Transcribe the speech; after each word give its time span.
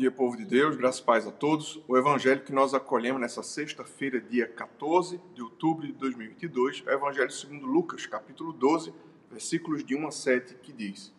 Dia, 0.00 0.10
povo 0.10 0.34
de 0.34 0.46
Deus, 0.46 0.76
graças 0.76 0.98
e 0.98 1.04
paz 1.04 1.26
a 1.26 1.30
todos. 1.30 1.78
O 1.86 1.94
evangelho 1.94 2.40
que 2.40 2.54
nós 2.54 2.72
acolhemos 2.72 3.20
nessa 3.20 3.42
sexta-feira, 3.42 4.18
dia 4.18 4.46
14 4.46 5.20
de 5.34 5.42
outubro 5.42 5.86
de 5.86 5.92
2022, 5.92 6.82
é 6.86 6.92
o 6.92 6.94
evangelho 6.94 7.30
segundo 7.30 7.66
Lucas, 7.66 8.06
capítulo 8.06 8.50
12, 8.50 8.94
versículos 9.30 9.84
de 9.84 9.94
1 9.94 10.06
a 10.06 10.10
7, 10.10 10.54
que 10.62 10.72
diz: 10.72 11.12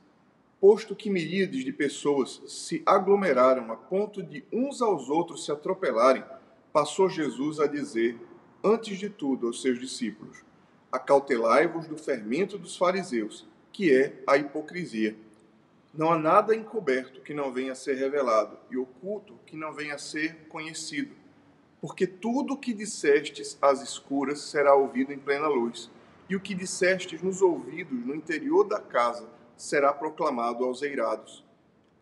Posto 0.60 0.96
que 0.96 1.12
miríades 1.12 1.64
de 1.64 1.72
pessoas 1.72 2.42
se 2.48 2.82
aglomeraram 2.84 3.72
a 3.72 3.76
ponto 3.76 4.24
de 4.24 4.44
uns 4.52 4.82
aos 4.82 5.10
outros 5.10 5.46
se 5.46 5.52
atropelarem, 5.52 6.24
passou 6.74 7.08
Jesus 7.08 7.60
a 7.60 7.68
dizer, 7.68 8.18
antes 8.64 8.98
de 8.98 9.12
tudo, 9.12 9.46
aos 9.46 9.62
seus 9.62 9.80
discípulos: 9.80 10.44
Acautelai-vos 10.92 11.86
do 11.86 12.00
fermento 12.00 12.58
dos 12.58 12.76
fariseus, 12.76 13.48
que 13.72 13.96
é 13.96 14.24
a 14.26 14.38
hipocrisia 14.38 15.16
não 15.94 16.12
há 16.12 16.18
nada 16.18 16.56
encoberto 16.56 17.22
que 17.22 17.34
não 17.34 17.52
venha 17.52 17.74
a 17.74 17.76
ser 17.76 17.96
revelado, 17.96 18.58
e 18.70 18.78
oculto 18.78 19.38
que 19.46 19.58
não 19.58 19.74
venha 19.74 19.96
a 19.96 19.98
ser 19.98 20.48
conhecido. 20.48 21.14
Porque 21.82 22.08
tudo 22.08 22.54
o 22.54 22.58
que 22.58 22.74
dissestes 22.74 23.58
às 23.62 23.82
escuras 23.82 24.42
será 24.42 24.74
ouvido 24.74 25.12
em 25.12 25.20
plena 25.20 25.48
luz, 25.48 25.92
e 26.30 26.36
o 26.36 26.40
que 26.40 26.56
dissestes 26.56 27.22
nos 27.22 27.42
ouvidos 27.42 28.06
no 28.06 28.16
interior 28.16 28.64
da 28.64 28.80
casa 28.80 29.28
será 29.58 29.92
proclamado 29.92 30.64
aos 30.64 30.82
eirados. 30.82 31.44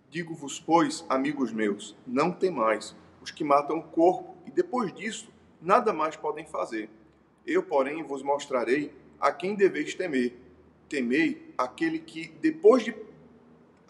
Digo-vos, 0.09 0.59
pois, 0.59 1.03
amigos 1.09 1.51
meus, 1.51 1.95
não 2.05 2.31
temais 2.31 2.95
os 3.21 3.31
que 3.31 3.43
matam 3.43 3.79
o 3.79 3.84
corpo, 3.84 4.35
e 4.45 4.51
depois 4.51 4.93
disso 4.93 5.31
nada 5.62 5.91
mais 5.91 6.15
podem 6.15 6.45
fazer. 6.45 6.90
Eu, 7.45 7.63
porém, 7.63 8.04
vos 8.04 8.21
mostrarei 8.21 8.93
a 9.20 9.32
quem 9.32 9.55
deveis 9.55 9.95
temer. 9.95 10.37
Temei 10.87 11.54
aquele 11.57 11.99
que, 11.99 12.27
depois 12.41 12.84
de 12.84 12.91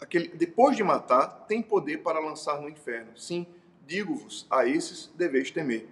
aquele 0.00 0.28
depois 0.28 0.76
de 0.76 0.82
matar, 0.82 1.44
tem 1.46 1.62
poder 1.62 1.98
para 1.98 2.18
lançar 2.18 2.60
no 2.60 2.68
inferno. 2.68 3.16
Sim, 3.16 3.46
digo-vos, 3.86 4.46
a 4.50 4.66
esses 4.66 5.08
deveis 5.14 5.50
temer. 5.50 5.88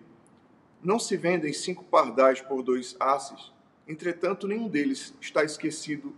Não 0.82 0.98
se 0.98 1.16
vendem 1.16 1.52
cinco 1.52 1.84
pardais 1.84 2.40
por 2.40 2.62
dois 2.62 2.96
asses, 2.98 3.52
entretanto 3.86 4.46
nenhum 4.46 4.68
deles 4.68 5.14
está 5.20 5.44
esquecido 5.44 6.14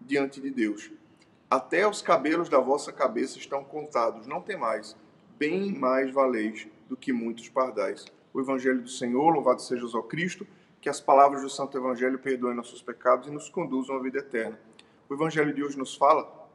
diante 0.00 0.40
de 0.40 0.50
Deus. 0.50 0.90
Até 1.50 1.86
os 1.86 2.02
cabelos 2.02 2.48
da 2.48 2.58
vossa 2.58 2.92
cabeça 2.92 3.38
estão 3.38 3.62
contados, 3.62 4.26
não 4.26 4.40
temais, 4.40 4.96
bem 5.38 5.72
mais 5.72 6.10
valeis 6.10 6.66
do 6.88 6.96
que 6.96 7.12
muitos 7.12 7.48
pardais. 7.48 8.04
O 8.32 8.40
Evangelho 8.40 8.82
do 8.82 8.88
Senhor, 8.88 9.30
louvado 9.30 9.62
seja 9.62 9.86
o 9.86 10.02
Cristo, 10.02 10.46
que 10.80 10.88
as 10.88 11.00
palavras 11.00 11.42
do 11.42 11.50
Santo 11.50 11.76
Evangelho 11.76 12.18
perdoem 12.18 12.54
nossos 12.54 12.82
pecados 12.82 13.28
e 13.28 13.30
nos 13.30 13.48
conduzam 13.48 13.96
à 13.96 14.02
vida 14.02 14.18
eterna. 14.18 14.58
O 15.08 15.14
Evangelho 15.14 15.52
de 15.52 15.62
hoje 15.62 15.78
nos 15.78 15.96
fala 15.96 16.45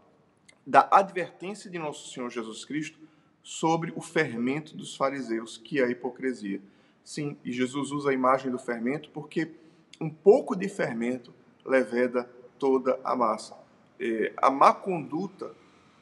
da 0.65 0.87
advertência 0.91 1.69
de 1.69 1.79
nosso 1.79 2.11
Senhor 2.11 2.29
Jesus 2.29 2.65
Cristo 2.65 2.99
sobre 3.43 3.91
o 3.95 4.01
fermento 4.01 4.75
dos 4.75 4.95
fariseus, 4.95 5.57
que 5.57 5.79
é 5.79 5.85
a 5.85 5.89
hipocrisia. 5.89 6.61
Sim, 7.03 7.37
e 7.43 7.51
Jesus 7.51 7.91
usa 7.91 8.11
a 8.11 8.13
imagem 8.13 8.51
do 8.51 8.59
fermento 8.59 9.09
porque 9.09 9.51
um 9.99 10.09
pouco 10.09 10.55
de 10.55 10.69
fermento 10.69 11.33
leveda 11.65 12.29
toda 12.59 12.99
a 13.03 13.15
massa. 13.15 13.57
É, 13.99 14.33
a 14.37 14.49
má 14.49 14.73
conduta, 14.73 15.53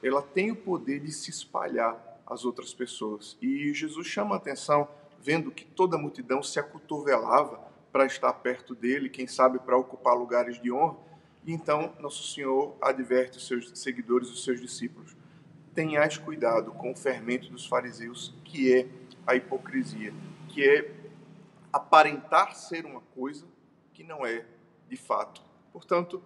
ela 0.04 0.22
tem 0.22 0.52
o 0.52 0.56
poder 0.56 1.00
de 1.00 1.12
se 1.12 1.30
espalhar 1.30 2.22
às 2.26 2.46
outras 2.46 2.74
pessoas. 2.74 3.38
E 3.42 3.74
Jesus 3.74 4.08
chama 4.08 4.36
a 4.36 4.38
atenção, 4.38 4.88
vendo 5.22 5.52
que 5.52 5.66
toda 5.66 5.98
a 5.98 6.00
multidão 6.00 6.44
se 6.44 6.60
acotovelava 6.60 7.60
para 7.92 8.06
estar 8.06 8.32
perto 8.34 8.76
dele, 8.76 9.10
quem 9.10 9.28
sabe 9.28 9.60
para 9.60 9.78
ocupar 9.78 10.16
lugares 10.16 10.62
de 10.62 10.72
honra, 10.72 10.98
então, 11.54 11.94
Nosso 12.00 12.24
Senhor 12.34 12.76
adverte 12.82 13.38
os 13.38 13.48
seus 13.48 13.72
seguidores, 13.80 14.30
os 14.30 14.44
seus 14.44 14.60
discípulos: 14.60 15.16
tenhais 15.74 16.18
cuidado 16.18 16.72
com 16.72 16.92
o 16.92 16.96
fermento 16.96 17.50
dos 17.50 17.66
fariseus, 17.66 18.34
que 18.44 18.74
é 18.74 18.88
a 19.26 19.36
hipocrisia, 19.36 20.14
que 20.50 20.68
é 20.68 20.94
aparentar 21.72 22.56
ser 22.56 22.86
uma 22.86 23.02
coisa 23.16 23.46
que 23.94 24.04
não 24.04 24.26
é 24.26 24.46
de 24.88 24.98
fato. 24.98 25.42
Portanto, 25.72 26.22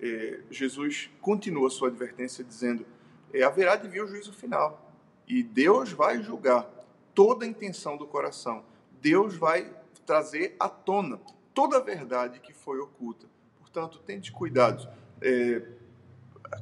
é, 0.00 0.40
Jesus 0.50 1.10
continua 1.20 1.70
sua 1.70 1.88
advertência 1.88 2.44
dizendo: 2.44 2.84
é, 3.32 3.42
haverá 3.42 3.76
de 3.76 3.88
vir 3.88 4.02
o 4.02 4.06
juízo 4.06 4.32
final 4.32 4.92
e 5.26 5.42
Deus 5.42 5.92
vai 5.92 6.22
julgar 6.22 6.68
toda 7.14 7.44
a 7.44 7.48
intenção 7.48 7.96
do 7.96 8.06
coração. 8.06 8.64
Deus 9.00 9.36
vai 9.36 9.74
trazer 10.04 10.56
à 10.58 10.68
tona 10.68 11.20
toda 11.54 11.76
a 11.76 11.80
verdade 11.80 12.40
que 12.40 12.52
foi 12.52 12.78
oculta. 12.80 13.26
Portanto, 13.72 14.02
tente 14.04 14.30
cuidado, 14.30 14.86
é, 15.22 15.62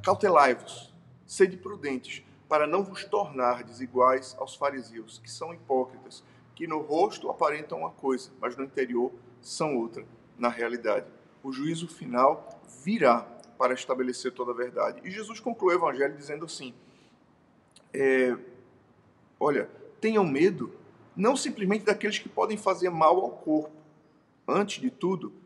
cautelai-vos, 0.01 0.93
sede 1.27 1.57
prudentes, 1.57 2.23
para 2.47 2.65
não 2.65 2.85
vos 2.85 3.03
tornar 3.03 3.65
desiguais 3.65 4.33
aos 4.39 4.55
fariseus, 4.55 5.19
que 5.19 5.29
são 5.29 5.53
hipócritas, 5.53 6.23
que 6.55 6.65
no 6.65 6.79
rosto 6.79 7.29
aparentam 7.29 7.79
uma 7.79 7.91
coisa, 7.91 8.31
mas 8.39 8.55
no 8.55 8.63
interior 8.63 9.11
são 9.41 9.75
outra, 9.75 10.05
na 10.37 10.47
realidade. 10.47 11.05
O 11.43 11.51
juízo 11.51 11.85
final 11.85 12.61
virá 12.81 13.27
para 13.57 13.73
estabelecer 13.73 14.31
toda 14.31 14.51
a 14.51 14.55
verdade. 14.55 15.01
E 15.03 15.11
Jesus 15.11 15.41
conclui 15.41 15.75
o 15.75 15.77
evangelho 15.79 16.15
dizendo 16.15 16.45
assim: 16.45 16.73
é, 17.93 18.37
olha, 19.37 19.69
tenham 19.99 20.23
medo 20.23 20.71
não 21.13 21.35
simplesmente 21.35 21.83
daqueles 21.83 22.19
que 22.19 22.29
podem 22.29 22.55
fazer 22.55 22.89
mal 22.89 23.19
ao 23.19 23.31
corpo. 23.31 23.75
Antes 24.47 24.81
de 24.81 24.89
tudo, 24.89 25.41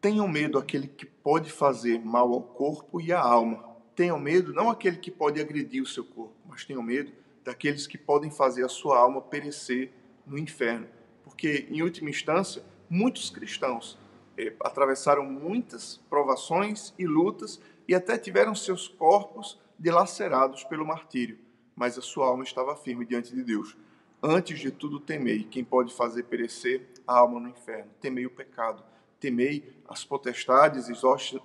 Tenham 0.00 0.26
medo 0.26 0.58
aquele 0.58 0.88
que 0.88 1.04
pode 1.04 1.52
fazer 1.52 2.00
mal 2.02 2.32
ao 2.32 2.40
corpo 2.40 3.02
e 3.02 3.12
à 3.12 3.20
alma. 3.20 3.76
Tenham 3.94 4.18
medo 4.18 4.54
não 4.54 4.70
aquele 4.70 4.96
que 4.96 5.10
pode 5.10 5.38
agredir 5.38 5.82
o 5.82 5.86
seu 5.86 6.02
corpo, 6.02 6.34
mas 6.48 6.64
tenham 6.64 6.82
medo 6.82 7.12
daqueles 7.44 7.86
que 7.86 7.98
podem 7.98 8.30
fazer 8.30 8.64
a 8.64 8.68
sua 8.68 8.98
alma 8.98 9.20
perecer 9.20 9.92
no 10.26 10.38
inferno. 10.38 10.88
Porque, 11.22 11.66
em 11.70 11.82
última 11.82 12.08
instância, 12.08 12.64
muitos 12.88 13.28
cristãos 13.28 13.98
eh, 14.38 14.54
atravessaram 14.60 15.22
muitas 15.22 15.98
provações 16.08 16.94
e 16.98 17.06
lutas 17.06 17.60
e 17.86 17.94
até 17.94 18.16
tiveram 18.16 18.54
seus 18.54 18.88
corpos 18.88 19.60
dilacerados 19.78 20.64
pelo 20.64 20.86
martírio, 20.86 21.38
mas 21.76 21.98
a 21.98 22.02
sua 22.02 22.26
alma 22.26 22.42
estava 22.42 22.74
firme 22.74 23.04
diante 23.04 23.34
de 23.34 23.42
Deus. 23.42 23.76
Antes 24.22 24.60
de 24.60 24.70
tudo, 24.70 24.98
temei 24.98 25.44
quem 25.44 25.62
pode 25.62 25.92
fazer 25.92 26.22
perecer 26.22 26.88
a 27.06 27.18
alma 27.18 27.38
no 27.38 27.48
inferno. 27.50 27.90
Temei 28.00 28.24
o 28.24 28.30
pecado 28.30 28.82
Temei 29.20 29.70
as 29.86 30.04
potestades 30.04 30.88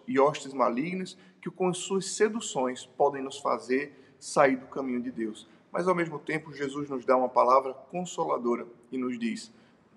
e 0.07 0.19
hostes 0.19 0.53
malignas 0.53 1.17
que 1.41 1.51
com 1.51 1.71
suas 1.73 2.05
seduções 2.07 2.85
podem 2.85 3.21
nos 3.21 3.37
fazer 3.37 4.15
sair 4.17 4.55
do 4.55 4.65
caminho 4.67 5.01
de 5.01 5.11
Deus. 5.11 5.47
Mas 5.71 5.87
ao 5.87 5.93
mesmo 5.93 6.17
tempo, 6.17 6.53
Jesus 6.53 6.89
nos 6.89 7.05
dá 7.05 7.17
uma 7.17 7.29
palavra 7.29 7.73
consoladora 7.73 8.65
e 8.91 8.97
nos 8.97 9.19
diz: 9.19 9.51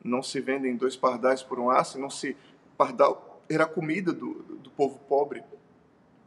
não 0.05 0.23
se 0.23 0.41
vendem 0.41 0.77
dois 0.77 0.97
pardais 0.97 1.43
por 1.43 1.59
um 1.59 1.71
aço, 1.71 1.99
não 1.99 2.11
se 2.11 2.37
pardal 2.77 3.43
era 3.49 3.65
comida 3.65 4.13
do, 4.13 4.35
do 4.43 4.71
povo 4.71 4.99
pobre, 5.09 5.43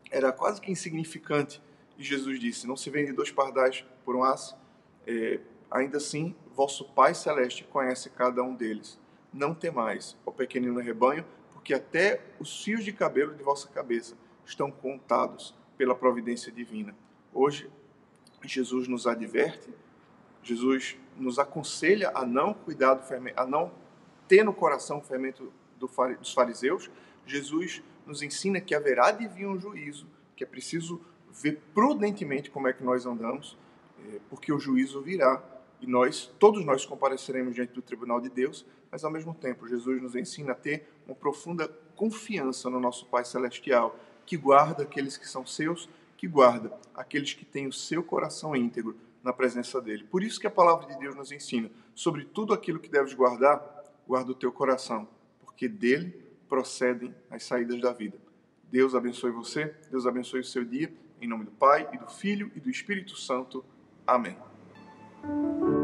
era 0.09 0.31
quase 0.31 0.59
que 0.59 0.71
insignificante. 0.71 1.61
E 1.97 2.03
Jesus 2.03 2.39
disse: 2.39 2.67
não 2.67 2.75
se 2.75 2.89
vendem 2.89 3.13
dois 3.13 3.31
pardais 3.31 3.85
por 4.03 4.15
um 4.15 4.23
aço. 4.23 4.55
É, 5.05 5.39
ainda 5.69 5.97
assim, 5.97 6.35
vosso 6.55 6.85
Pai 6.85 7.13
celeste 7.13 7.63
conhece 7.65 8.09
cada 8.09 8.41
um 8.41 8.55
deles. 8.55 8.99
Não 9.33 9.53
temais, 9.53 10.17
ó 10.25 10.31
pequenino 10.31 10.79
rebanho, 10.79 11.25
porque 11.61 11.75
até 11.75 12.19
os 12.39 12.63
fios 12.63 12.83
de 12.83 12.91
cabelo 12.91 13.35
de 13.35 13.43
vossa 13.43 13.69
cabeça 13.69 14.17
estão 14.43 14.71
contados 14.71 15.53
pela 15.77 15.93
providência 15.93 16.51
divina. 16.51 16.95
Hoje, 17.31 17.69
Jesus 18.43 18.87
nos 18.87 19.05
adverte, 19.05 19.69
Jesus 20.41 20.97
nos 21.15 21.37
aconselha 21.37 22.11
a 22.15 22.25
não 22.25 22.51
cuidar 22.51 22.95
do 22.95 23.03
fermento, 23.03 23.39
a 23.39 23.45
não 23.45 23.71
ter 24.27 24.43
no 24.43 24.55
coração 24.55 24.97
o 24.97 25.01
fermento 25.01 25.53
dos 25.77 26.33
fariseus. 26.33 26.89
Jesus 27.27 27.83
nos 28.07 28.23
ensina 28.23 28.59
que 28.59 28.73
haverá 28.73 29.11
de 29.11 29.27
vir 29.27 29.45
um 29.45 29.59
juízo, 29.59 30.07
que 30.35 30.43
é 30.43 30.47
preciso 30.47 30.99
ver 31.31 31.61
prudentemente 31.75 32.49
como 32.49 32.67
é 32.67 32.73
que 32.73 32.83
nós 32.83 33.05
andamos, 33.05 33.55
eh, 33.99 34.19
porque 34.31 34.51
o 34.51 34.57
juízo 34.57 34.99
virá 34.99 35.37
e 35.81 35.87
nós, 35.87 36.31
todos 36.37 36.63
nós 36.63 36.85
compareceremos 36.85 37.55
diante 37.55 37.73
do 37.73 37.81
tribunal 37.81 38.21
de 38.21 38.29
Deus, 38.29 38.65
mas 38.91 39.03
ao 39.03 39.11
mesmo 39.11 39.33
tempo 39.33 39.67
Jesus 39.67 40.01
nos 40.01 40.15
ensina 40.15 40.51
a 40.51 40.55
ter 40.55 40.87
uma 41.05 41.15
profunda 41.15 41.67
confiança 41.95 42.69
no 42.69 42.79
nosso 42.79 43.07
Pai 43.07 43.25
celestial, 43.25 43.97
que 44.25 44.37
guarda 44.37 44.83
aqueles 44.83 45.17
que 45.17 45.27
são 45.27 45.45
seus, 45.45 45.89
que 46.15 46.27
guarda 46.27 46.71
aqueles 46.93 47.33
que 47.33 47.43
têm 47.43 47.67
o 47.67 47.73
seu 47.73 48.03
coração 48.03 48.55
íntegro 48.55 48.95
na 49.23 49.33
presença 49.33 49.81
dele. 49.81 50.03
Por 50.03 50.23
isso 50.23 50.39
que 50.39 50.47
a 50.47 50.51
palavra 50.51 50.87
de 50.87 50.99
Deus 50.99 51.15
nos 51.15 51.31
ensina 51.31 51.69
sobre 51.95 52.25
tudo 52.25 52.53
aquilo 52.53 52.79
que 52.79 52.89
deves 52.89 53.13
guardar, 53.13 53.59
guarda 54.07 54.31
o 54.31 54.35
teu 54.35 54.51
coração, 54.51 55.07
porque 55.43 55.67
dele 55.67 56.13
procedem 56.47 57.13
as 57.29 57.43
saídas 57.43 57.81
da 57.81 57.91
vida. 57.91 58.17
Deus 58.71 58.93
abençoe 58.93 59.31
você, 59.31 59.75
Deus 59.89 60.05
abençoe 60.05 60.41
o 60.41 60.45
seu 60.45 60.63
dia, 60.63 60.93
em 61.19 61.27
nome 61.27 61.45
do 61.45 61.51
Pai 61.51 61.89
e 61.91 61.97
do 61.97 62.07
Filho 62.07 62.51
e 62.55 62.59
do 62.59 62.69
Espírito 62.69 63.15
Santo. 63.17 63.63
Amém. 64.05 64.50
thank 65.23 65.61
you 65.61 65.80